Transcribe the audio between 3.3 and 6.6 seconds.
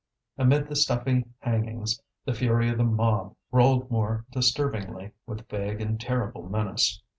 rolled more disturbingly, with vague and terrible